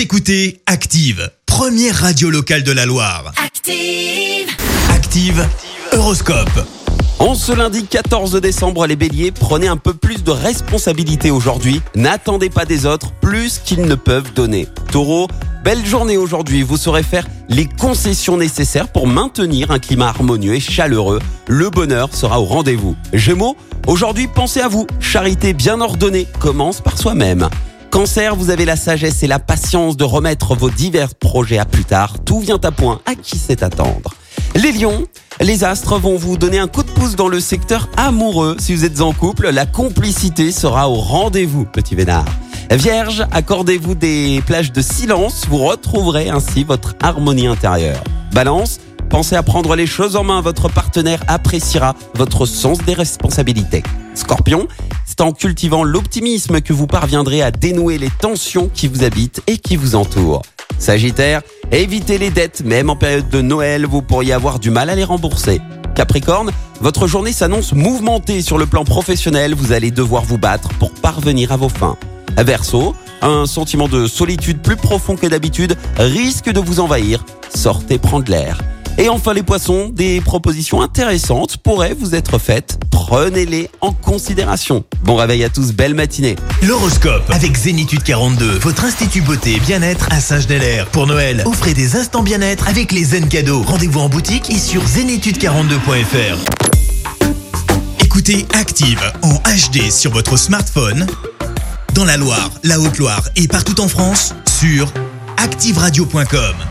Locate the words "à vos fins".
71.52-71.96